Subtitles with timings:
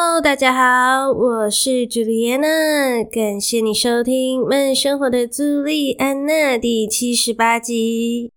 [0.00, 8.30] Hello，大家好，我是朱莉安娜，感谢你收听《慢生活的朱莉安娜》第七十八集。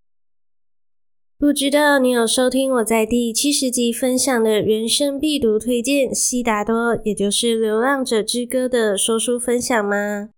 [1.38, 10.30] 不知道你有收听我在第七十集分享的人生必读推荐《悉达多》，也就是《流浪者之歌》的说书分享吗？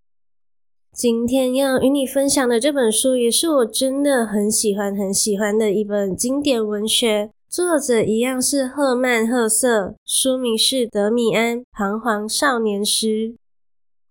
[0.93, 7.31] 今天要与你分享的这本书，也是我真的很喜欢很喜欢的一本经典文学。
[7.55, 13.07] 作者一样是赫曼·赫塞，书名是《德米安：彷徨少年时》。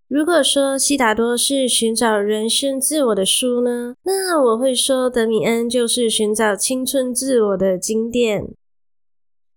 [0.09, 8.49] 如果说悉达多是寻找人生自我的书呢，那我会说德米安就是寻找青春自我的经典。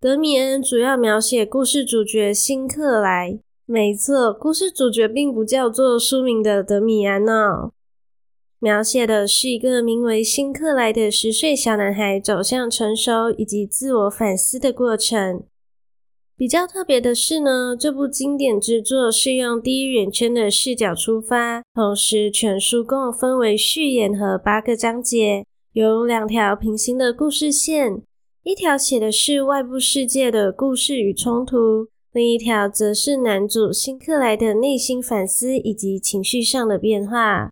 [0.01, 7.71] 德米安主要描写故事主角辛克莱，没错，故事主角并不叫做书名的德米安哦。
[8.59, 15.43] 描写的是一个名为辛克莱的十岁小男孩走向成熟以及自我反思的过程。
[16.35, 28.01] 比较特别的是呢，这部经典之作是用第一人称的视角出发，同时全书共分为序言和八个章节，有两条平行的故事线，
[28.43, 37.51] 一条写的是外部世界的故事与冲突，另一条则是男主辛克莱的内心反思以及情绪上的变化。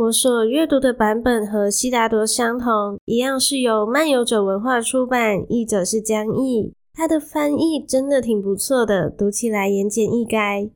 [0.00, 6.72] 我所阅读的版本和悉达多相同，一样是由漫游者文化出版，译者是江毅。
[6.94, 10.70] 他的翻译真的挺不错的，读起来言简意赅。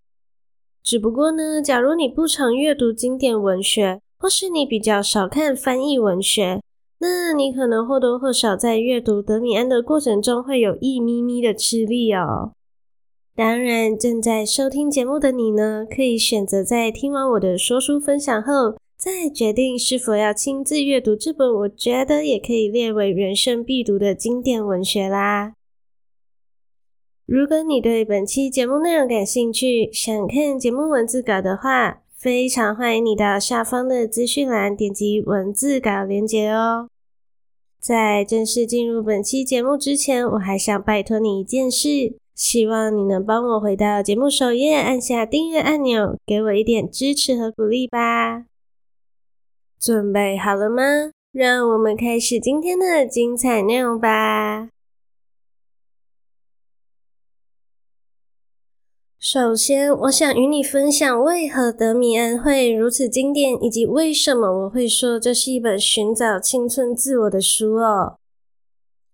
[0.83, 6.61] 只不过呢，假如你不常阅读经典文学，或是你比较少看翻译文学，
[6.99, 12.53] 那你可能或多或少在阅读德米安的过程中会有一咪咪的吃力哦。
[13.35, 25.53] 当然，正在收听节目的你呢，可以选择在听完我的说书分享后，再决定是否要亲自阅读这本我觉得也可以列为人生必读的经典文学啦。
[27.27, 36.89] 如果你对本期节目内容感兴趣，想看节目文字稿的话，非常欢迎你到下方的资讯栏点击文字稿连接哦。
[37.79, 48.47] 在正式进入本期节目之前，我还想拜托你一件事，希望你能帮我回到节目首页，按下订阅按钮，给我一点支持和鼓励吧。
[49.85, 50.83] 准备好了吗？
[51.31, 54.71] 让我们开始今天的精彩内容吧。
[59.19, 68.17] 首先，我想与你分享为何德米安会如此经典，以及为什么我会说这是一本寻找青春自我的书哦。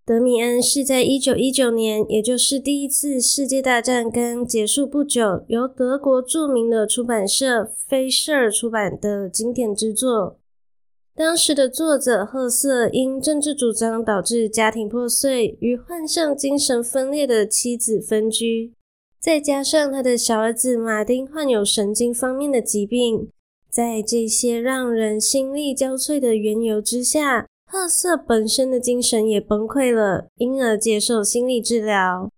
[0.07, 10.37] 德米安是在一九一九年，也就是第一次世界大战刚结束不久，由德国著名的出版社菲舍尔出版的经典之作。
[11.21, 18.73] 当时的作者赫瑟因政治主张导致家庭破碎，与患上精神分裂的妻子分居，
[19.21, 23.29] 再加上他的小儿子马丁患有神经方面的疾病，
[23.71, 32.31] 在这些让人心力交瘁的缘由之下，赫瑟本身的精神也崩溃了，因而接受心理治疗。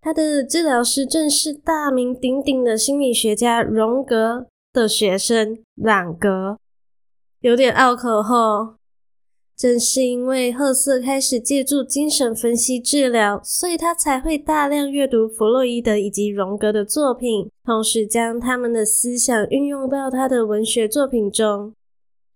[0.00, 6.58] 他的治疗师正是大名鼎鼎的心理学家荣格的学生朗格。
[7.46, 8.74] 有点拗口吼，
[9.56, 21.72] 正是因为赫色开始借助精神分析治疗，所以他才会大量阅读弗洛伊德以及荣格的作品，同时将他们的思想运用到他的文学作品中。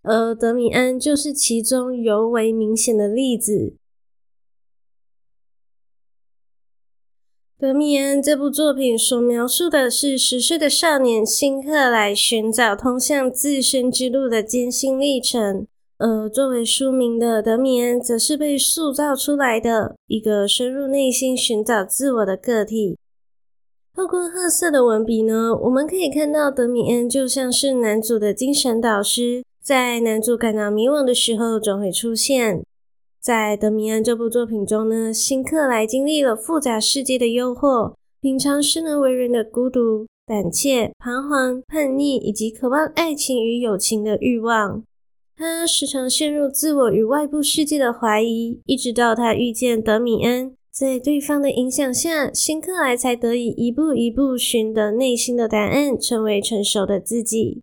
[0.04, 3.75] 而德米安就是其中尤为明显的例子。
[7.60, 15.66] 德米安这部作品所描述的是十岁的少年辛克莱寻找通向自身之路的艰辛历程，
[15.98, 22.97] 而作为书名的德米安，则是被塑造出来的一个深入内心寻找自我的个体。
[23.95, 32.65] 透过褐色的文笔呢，我们可以看到德米安就像是男主的精神导师，在男主感到迷惘的时候，总会出现。
[33.21, 44.83] 在德米安这部作品中呢，辛克莱经历了复杂世界的诱惑，品尝生而为人的孤独、胆怯、彷徨、叛逆，以及渴望爱情与友情的欲望。
[45.37, 57.61] 他时常陷入自我与外部世界的怀疑，一直到他遇见德米安，在对方的影响下，辛克莱才得以一步一步寻得内心的答案，成为成熟的自己。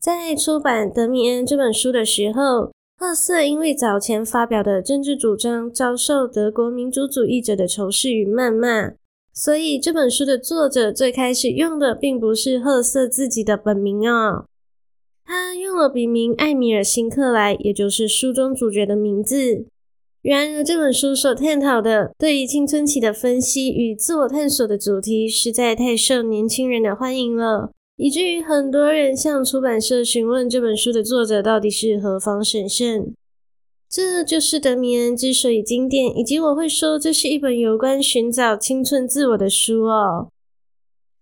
[0.00, 8.94] 在出版《德米安》这本书的时候，赫塞因为早前发表的政治主张遭受德国民族主义者的仇视与谩骂，
[9.34, 14.46] 所以这本书的作者最开始用的并不是赫塞自己的本名哦，
[15.26, 19.66] 他用了笔名艾米尔·辛克莱，也就是书中主角的名字。
[20.22, 27.70] 然而，这本书所探讨的对于青春期的分析与自我探索的主题，实在太受年轻人的欢迎了。
[27.96, 33.14] 以至于很多人向出版社询问这本书的作者到底是何方神圣。
[33.88, 40.28] 这就是德米安之所以经典，以及我会说这是一本有关寻找青春自我的书哦。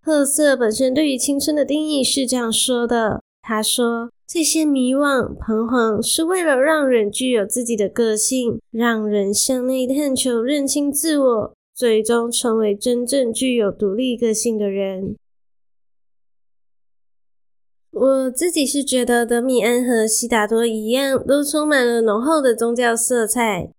[0.02, 15.14] 赫塞本身对于青春的定义是这样说的：他说，这些迷惘、彷徨是为了让人具有自己的个性，让人向内探求、认清自我，最终成为真正具有独立个性的人。
[17.94, 23.70] 我自己是觉得德米安和悉达多一样，都充满了浓厚的宗教色彩。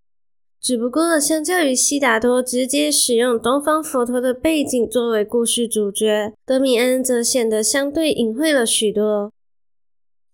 [0.62, 9.34] 只不过，相较于悉达多直接使用东方佛陀的背景作为故事主角，德米安则显得相对隐晦了许多。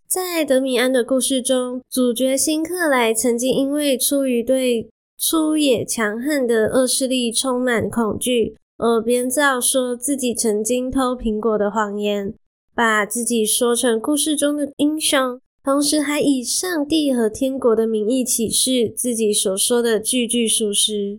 [0.07, 4.87] 在德米安的故事中，主角辛克莱曾经因为出于对
[5.17, 12.35] 粗野强悍的恶势力充满恐惧，而编造说自己曾经偷苹果的谎言。
[12.73, 21.18] 把自己说成故事中的英雄，同时还以上帝和天国的名义起誓自己所说的句句属实。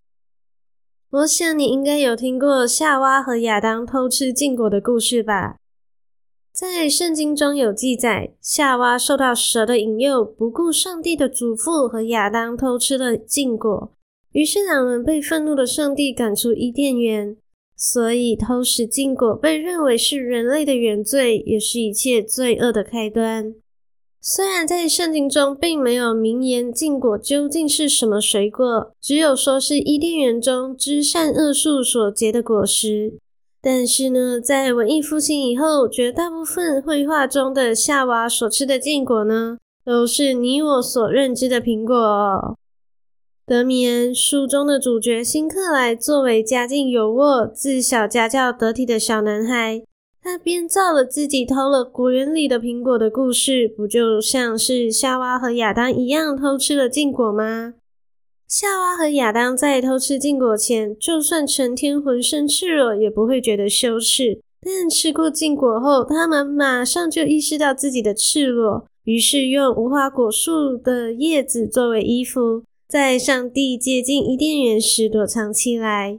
[1.11, 5.57] 我想你应该有听过夏娃和亚当偷吃禁果的故事吧？
[6.55, 13.93] 在圣经中有记载，夏娃受到蛇的引诱，不顾上帝的嘱咐，和亚当偷吃了禁果，
[14.33, 17.37] 于是两人被愤怒的上帝赶出伊甸园。
[17.85, 23.57] 所以，偷食禁果被认为是人类的原罪，也是一切罪恶的开端。
[24.21, 33.15] 虽然在圣经中并没有明言禁果究竟是什么水果，只有说是伊甸园中知善恶树所结的果实。
[33.61, 42.57] 但是呢，在文艺复兴以后，绝大部分绘画中的夏娃所吃的禁果呢，都是你我所认知的苹果哦。
[43.53, 49.83] 德米安书中的主角辛克莱作为家境优渥、自小家教得体的小男孩，
[50.23, 57.75] 他编造了自己偷了果园里的苹果的故事，不就像是夏娃和亚当一样偷吃了禁果吗？
[58.49, 72.63] 夏娃和亚当在偷吃禁果前，就算成天浑身赤裸，也不会觉得羞耻；但吃过禁果后，他们马上就意识到自己的赤裸，于是用无花果树的叶子作为衣服。
[72.93, 76.19] 在上帝接近伊甸园时躲藏起来，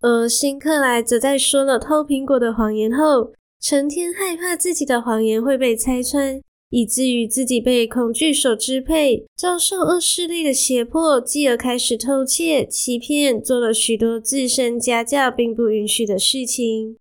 [0.00, 16.99] 而辛克莱则在说了偷苹果的谎言后，成天害怕自己的谎言会被拆穿，以至于自己被恐惧所支配，遭受恶势力的胁迫，继而开始偷窃、欺骗，做了许多自身家教并不允许的事情。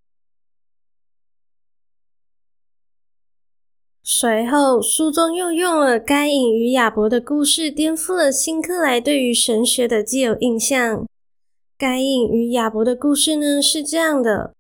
[4.12, 11.06] 随后，书中又用了该隐与亚伯的故事，颠覆了辛克莱对于神学的既有印象。
[11.78, 14.56] 该隐与亚伯的故事呢，是这样的：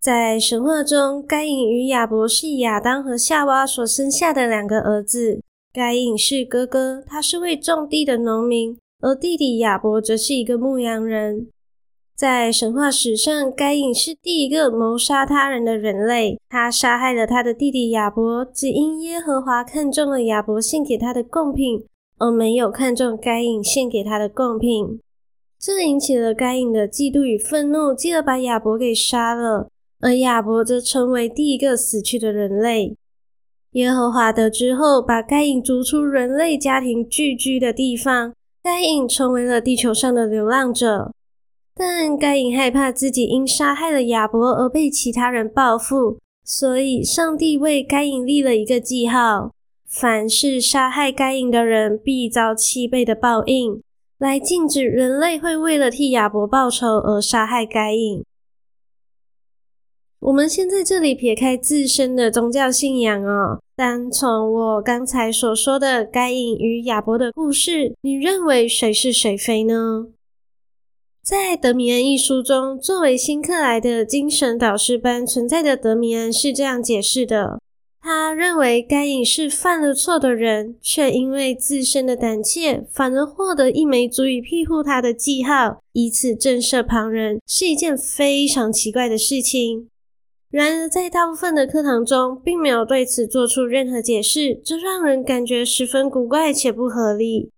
[0.00, 5.42] 在神话中，该隐与亚伯是亚当和夏娃所生下的两个儿子。
[5.70, 11.48] 该隐是哥哥，他是位种地的农民，而弟弟亚伯则是一个牧羊人。
[12.18, 16.40] 在神话史上，该隐是第一个谋杀他人的人类。
[16.48, 21.84] 他杀害了他的弟弟亚伯，只因耶和华看中了亚伯献给他的贡品，
[22.18, 24.98] 而没有看中该隐献给他的贡品。
[25.60, 29.68] 这引起了该隐的嫉妒与愤怒，继而把亚伯给杀了。
[30.00, 32.96] 而亚伯则成为第一个死去的人类。
[33.74, 41.12] 耶和华得知后，把该隐逐出人类家庭聚居的地方，该隐成为了地球上的流浪者。
[41.78, 49.52] 但该隐害怕自己因杀害了亚伯而被其他人报复，所以上帝为该隐立了一个记号：
[49.86, 53.80] 凡是杀害该隐的人，必遭七倍的报应，
[54.18, 58.24] 来禁止人类会为了替亚伯报仇而杀害该隐。
[60.18, 70.08] 我们先在这里撇开自身的宗教信仰哦，单从我刚才所说的该隐与亚伯的故事，你认为谁是谁非呢？
[71.28, 77.60] 在德米安一书中，作为辛克莱的精神导师般存在的德米安是这样解释的：
[78.00, 89.90] 他认为该隐是犯了错的人，却因为自身的胆怯，反而获得一枚足以庇护他的记号，以此震慑旁人，是一件非常奇怪的事情。
[90.50, 97.50] 然而，在大部分的课堂中，并没有对此做出任何解释，这让人感觉十分古怪且不合理。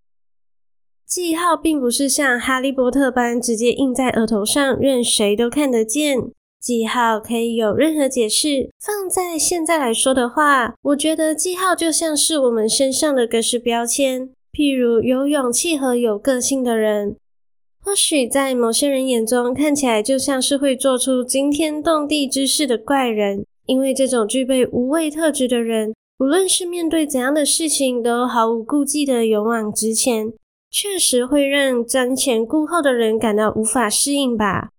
[1.10, 6.30] 记号并不是像哈利波特般直接印在额头上，任谁都看得见。
[6.60, 8.70] 记号可以有任何解释。
[8.78, 14.30] 放在现在来说的话，我觉得记号就像是我们身上的格式标签。
[14.52, 17.16] 譬如有勇气和有个性的人，
[17.82, 23.44] 或许在某些人眼中看起来就像是会做出惊天动地之事的怪人。
[23.66, 30.32] 因为这种具备无畏特质的人，无论是面对怎样的事情，都毫无顾忌的勇往直前，
[30.70, 34.70] 确实会让瞻前顾后的人感到无法适应吧。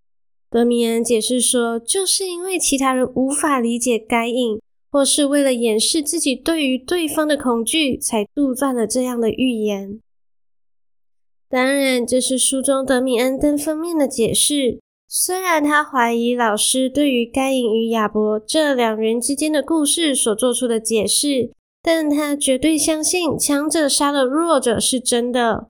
[0.50, 10.00] 德米安解释说，就是因为其他人无法理解该隐，或是为了掩饰自己对于对方的恐惧，才杜撰了这样的预言。
[11.48, 14.78] 当然，这是书中德米安单方面的解释。
[15.06, 21.50] 虽然他怀疑老师对于该隐与亚伯这两人之间的故事所做出的解释，
[21.82, 25.68] 但他绝对相信强者杀了弱者是真的。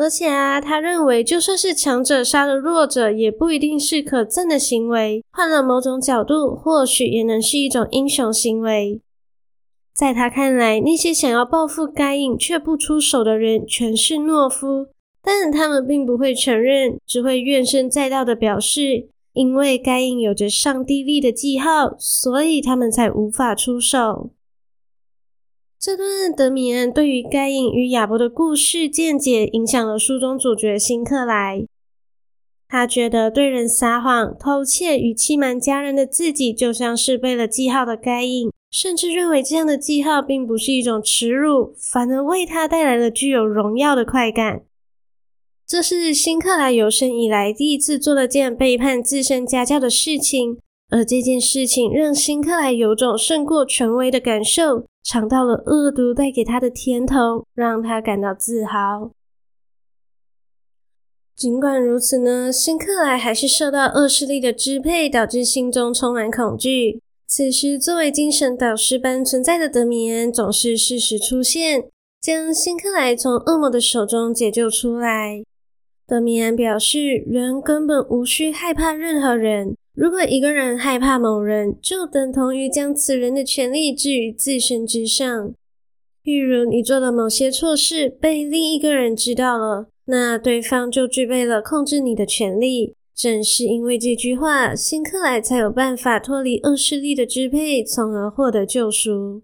[0.00, 5.22] 而且啊，他认为就算是强者杀了弱者，也不一定是可憎的行为。
[5.30, 9.02] 换了某种角度，或许也能是一种英雄行为。
[9.92, 14.86] 在他看来，那些想要报复该隐却不出手的人，全是懦夫。
[15.22, 24.30] 但他们并不会承认，只会怨声载道的表示，因为该隐有着上帝力的记号，所以他们才无法出手。
[25.80, 31.64] 这段德米安对于该隐与亚伯的故事见解，影响了书中主角辛克莱。
[32.68, 44.60] 他觉得对人撒谎、偷窃与欺瞒家人的自己，就像是背了记号的该隐，甚至认为这样的记号并不是一种耻辱，反而为他带来了具有荣耀的快感。
[45.66, 50.58] 这是辛克莱有生以来第一次做了件背叛自身家教的事情。
[50.90, 59.12] 而这件事情让辛克莱有种胜过权威的感受，尝到了恶毒带给他的甜头，让他感到自豪。
[61.36, 67.00] 尽管如此呢，辛克莱还是受到恶势力的支配，导致心中充满恐惧。
[67.26, 71.84] 此时，作为精神导师般存在的德米安总是适时出现，
[72.20, 75.44] 将辛克莱从恶魔的手中解救出来。
[76.06, 79.76] 德米安表示，人根本无需害怕任何人。
[79.94, 85.54] 如果一个人害怕某人，就等同于将此人的权利置于自身之上。
[86.22, 92.94] 譬如你做的某些错事，被另一个人知道了，那对方就具备了控制你的权利。
[93.14, 99.42] 正是因为这句话，辛克莱才有办法脱离恶势力的支配，从而获得救赎。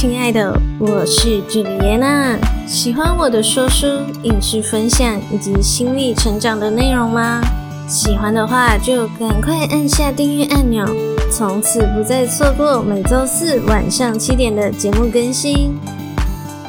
[0.00, 2.38] 亲爱的，我是朱莉安娜。
[2.68, 3.84] 喜欢我的说书、
[4.22, 7.40] 影视分享以及心理成长的内容吗？
[7.88, 10.86] 喜欢的话就赶快按下订阅按钮，
[11.32, 15.76] 从此不再错过每周四晚上七点的节目更新。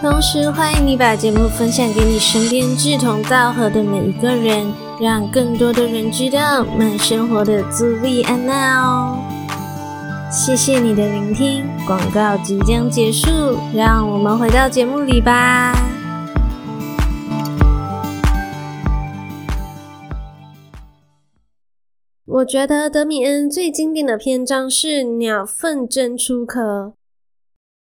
[0.01, 4.65] 同时，欢迎你把节目分享给你身边志同道合的每一个人，
[4.99, 9.19] 让更多的人知道慢生活的朱莉安娜哦。
[10.31, 13.27] 谢谢你的聆听，广告即将结束，
[13.75, 15.73] 让我们回到节目里吧。
[22.27, 26.93] 我觉得德米恩最经典的篇章是“鸟粪蒸出壳”。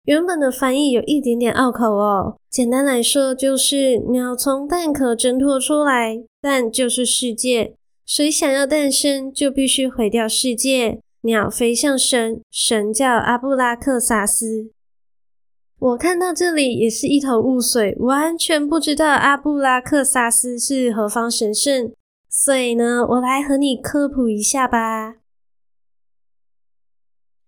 [0.03, 10.99] 原本的翻译有一点点拗口哦，简单来说就是鸟从蛋壳挣脱出来，蛋就是世界，谁想要诞生就必须毁掉世界。
[11.25, 14.71] 鸟飞向神，神叫阿布拉克萨斯。
[15.79, 21.93] 我看到这里也是一头雾水，完全不知道阿布拉克萨斯是何方神圣。
[22.29, 25.15] 所以呢，我来和你科普一下吧。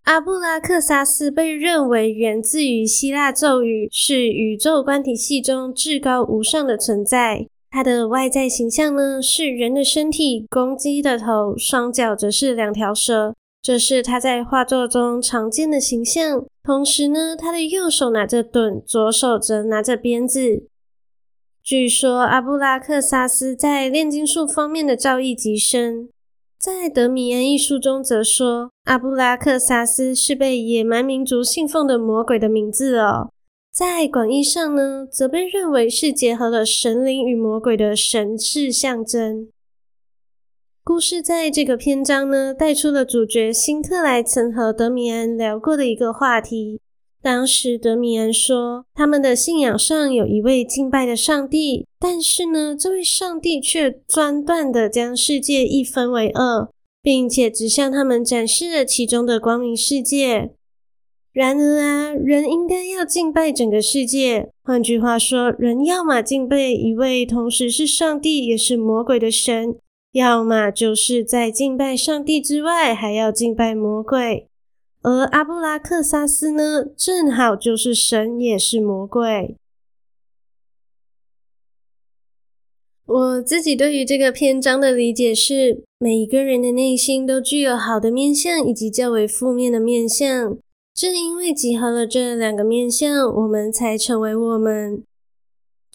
[0.03, 7.47] 阿布拉克萨斯被认为源自于希腊咒语，是宇宙观体系中至高无上的存在。
[7.69, 13.35] 它的外在形象呢，是人的身体，公鸡的头，双脚则是两条蛇。
[13.65, 16.45] 这是他在画作中常见的形象。
[16.63, 20.67] 同时呢，他的右手拿着盾，左手则拿着鞭子。
[21.63, 26.09] 据说阿布拉克萨斯在炼金术方面的造诣极深。
[26.59, 33.31] 在德米安一书中则说，阿布拉克萨斯是被野蛮民族信奉的魔鬼的名字哦。
[33.73, 39.47] 在广义上呢，则被认为是结合了神灵与魔鬼的神事象征。
[40.87, 46.79] 故事在这个篇章呢，带出了主角辛克莱曾和德米安聊过的一个话题，
[47.23, 56.69] 当时德米安说，他们的信仰上有一位敬拜的上帝，但是呢，这位上帝却专断地将世界一分为二，
[57.01, 60.51] 并且只向他们展示了其中的光明世界。
[61.33, 64.51] 然而啊，人应该要敬拜整个世界。
[64.63, 69.75] 换句话说，人要么敬拜一位同时是上帝也是魔鬼的神，
[70.15, 74.47] 要么就是在敬拜上帝之外还要敬拜魔鬼。
[75.01, 79.57] 而阿布拉克萨斯呢，正好就是神，也是魔鬼。
[83.05, 90.57] 我自己对于这个篇章的理解是，每一个人的内心都具有好的面相，以及较为负面的面相。
[90.93, 95.03] 正因为集合了这两个面相，我们才成为我们。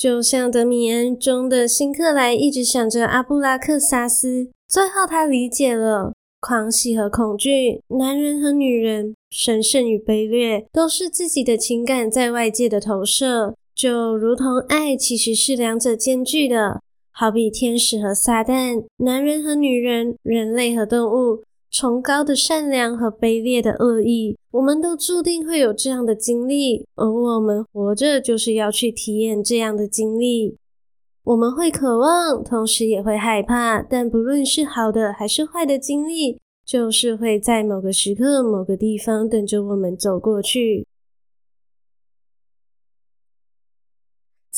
[0.01, 6.15] 就像德米安中的辛克莱一直想着阿布拉克萨斯，最后他理解了。
[6.41, 16.81] 狂喜和恐惧，男人和女人，神圣与卑劣，都是自己的情感在外界的投射，就如同爱其实是两者兼具的，
[17.13, 30.57] 好比天使和撒旦，男人和女人，人类和动物，崇高的善良和卑劣的恶意，我们都注定会有这样的经历，而我们活着就是要去体验这样的经历。
[31.23, 40.87] 我们会渴望，同时也会害怕，但不论是好的还是坏的经历，就是会在某个时刻、某个地方等着我们走过去。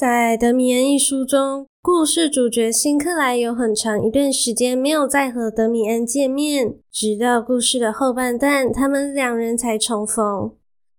[0.02, 10.50] 在《德米安》一书中，故事主角辛克莱有很长一段时间没有再和德米安见面，直到故事的后半段，他们两人才重逢。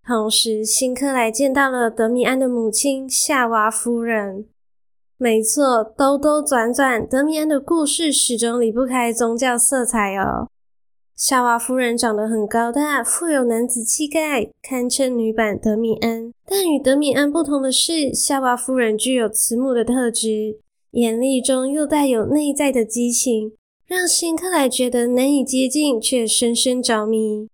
[0.07, 4.45] 同时，辛克莱见到了德米安的母亲夏娃夫人。
[5.17, 10.47] 没错，兜兜转转，德米安的故事始终离不开宗教色彩哦。
[11.15, 16.33] 夏娃夫人长得很高大，富有男子气概，堪称女版德米安。
[16.43, 20.57] 但与德米安不同的是，夏娃夫人具有慈母的特质，
[20.91, 23.53] 严厉中又带有内在的激情，
[23.85, 27.47] 让辛克莱觉得难以接近，却深深着迷。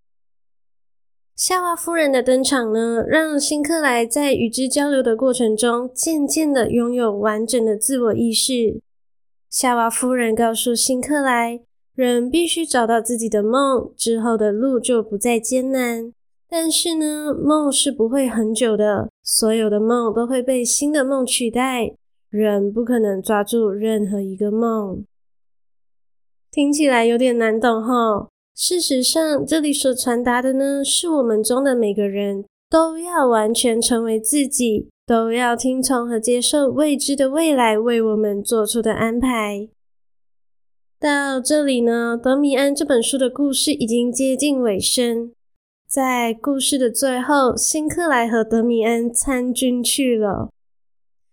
[1.36, 8.80] 夏娃夫人的登场呢，让辛克莱在与之交流的过程中，渐渐的拥有完整的自我意识。
[9.50, 11.60] 夏娃夫人告诉辛克莱，
[11.94, 16.12] 人必须找到自己的梦，之后的路就不再艰难。
[16.48, 21.92] 但是呢，梦是不会很久的，所有的梦都会被新的梦取代，
[22.28, 25.04] 人不可能抓住任何一个梦。
[26.50, 28.28] 听起来有点难懂齁。
[28.56, 39.68] 事实上，这里所传达的呢，是我们中的每个人都要完全成为自己，都要听从和接受未知的未来为我们做出的安排。
[41.00, 45.32] 到这里呢，《德米安》这本书的故事已经接近尾声，
[45.88, 50.50] 在故事的最后，辛克莱和德米安参军去了。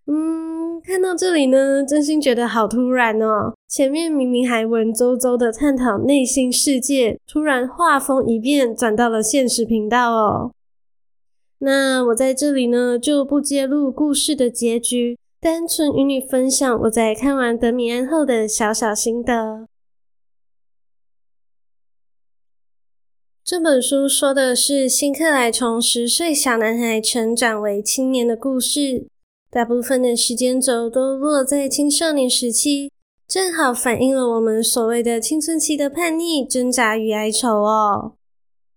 [0.05, 0.47] 嗯。
[0.81, 3.53] 看到这里呢，真心觉得好突然哦！
[3.67, 10.51] 前面明明还文绉绉的探讨内心世界，突然画风一变，转到了现实频道哦。
[11.59, 19.67] 那我在这里呢，就不揭露故事的结局，单纯与你分享我在看完《德米安》后的小小心得。
[23.43, 29.07] 这本书说的是辛克莱从十岁小男孩成长为青年的故事。
[29.49, 32.91] 大部分的时间轴都落在青少年时期，
[33.27, 38.15] 正好反映了我们所谓的青春期的叛逆、挣扎与哀愁哦。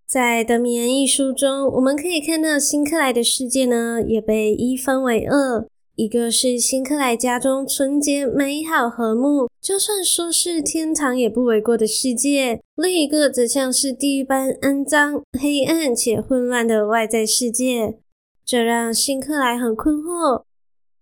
[0.06, 17.98] 在《德米安》一书中，我们可以看到辛克莱的世界呢，也被一分为二：一个是辛克莱家中纯洁、美好、和睦，就算说是天堂也不为过的世界；另一个则像是地狱般肮脏、黑暗且混乱的外在世界，
[18.46, 20.42] 这让辛克莱很困惑。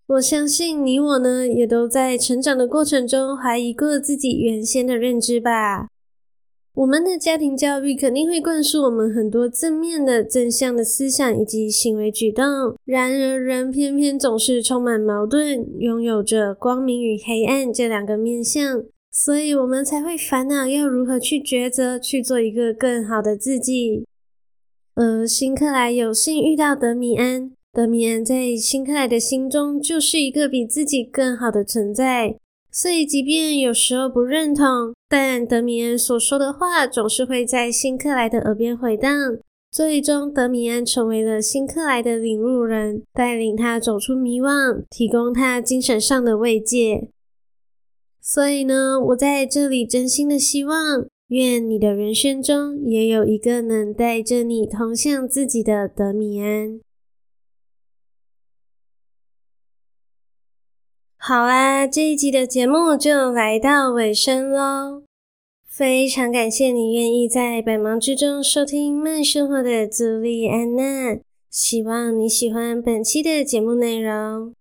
[0.09, 5.89] 我相信你我呢，也都在成长的过程中怀疑过自己原先的认知吧。
[6.79, 12.45] 我们的家庭教育肯定会灌输我们很多正面的、正向的思想以及行为举动。
[12.85, 24.05] 然而，人偏偏总是充满矛盾，拥有着光明与黑暗这两个面向，所以我们才会烦恼要如何去抉择，去做一个更好的自己。
[24.95, 27.51] 而辛克莱有幸遇到德米安。
[27.73, 32.37] 德米安在辛克莱的心中就是一个比自己更好的存在，
[32.81, 39.13] 所以即便有时候不认同，但德米安所说的话总是会在辛克莱的耳边回荡。
[39.73, 47.09] 最终，德米安成为了辛克莱的领路人，带领他走出迷惘，提供他精神上的慰藉。
[48.23, 56.79] 所以呢，我在这里真心的希望，愿你的人生中也有一个能带着你通向自己的德米安。
[61.21, 65.03] 好啦，这一集的节目就来到尾声喽。
[65.67, 71.19] 非常感谢你愿意在百忙之中收听慢生活的朱莉安娜，
[71.51, 74.55] 希望你喜欢本期的节目内容。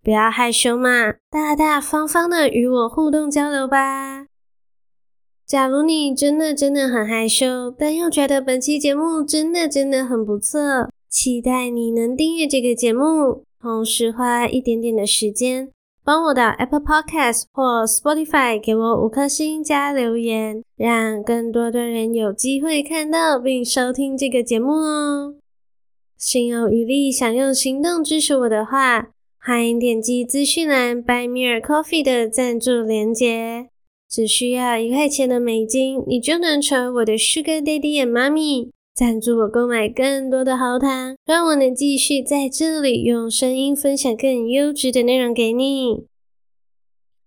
[0.03, 4.27] 不要害羞嘛，大大方方的与我互动交流吧。
[5.47, 15.71] 假如你真的真的很害羞，但又觉得本期节目真的真的很不错，期待你能订阅这个节目，同时花一点点的时间。
[16.09, 25.35] 帮我到 Apple Podcast 或 Spotify 给我五颗星加留言，让更多的人有机会看到并收听这个节目哦。
[26.16, 33.68] 心有余力想用行动支持我的话，欢迎点击资讯栏 Buy Me a Coffee 的赞助链接，
[34.09, 38.71] 只需要一块钱的美金，你就能成为我的 Sugar Daddy and Mommy。
[38.99, 46.05] 赞助我购买更多的好糖，让我能继续在这里用声音分享更优质的内容给你。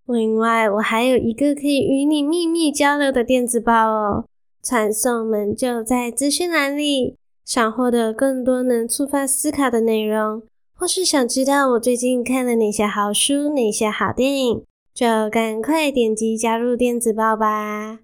[0.06, 4.26] 另外，我还有一个可以与你秘密交流的电子报哦，
[4.62, 7.16] 传送门就在资讯栏里。
[7.46, 10.44] 想获得更多能触发思考的内容，
[10.78, 18.00] 或是想知道我最近看了哪些好书、哪些好电影，就赶快点击加入电子报吧。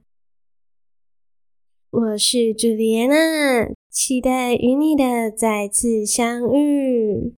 [2.00, 7.34] 我是朱莉安娜，期待与你的再次相遇。